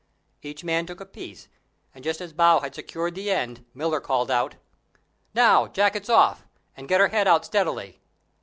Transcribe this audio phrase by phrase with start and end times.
[0.41, 1.47] Each man took a piece;
[1.93, 4.55] and just as Bow had secured the end, Miller called out,
[5.35, 6.43] "Now, jackets off,
[6.75, 8.01] and get her head out steadily."